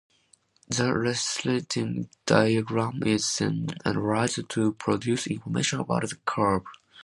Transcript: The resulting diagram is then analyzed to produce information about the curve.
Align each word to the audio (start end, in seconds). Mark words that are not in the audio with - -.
The 0.67 0.93
resulting 0.95 2.09
diagram 2.25 3.03
is 3.05 3.35
then 3.37 3.67
analyzed 3.85 4.49
to 4.49 4.71
produce 4.73 5.27
information 5.27 5.79
about 5.79 6.09
the 6.09 6.15
curve. 6.25 6.63